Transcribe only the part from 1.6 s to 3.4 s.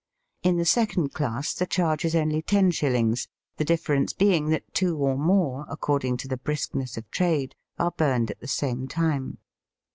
charge is only ten shillings,